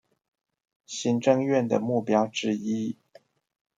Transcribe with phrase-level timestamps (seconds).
[0.87, 2.97] 行政院的目標之一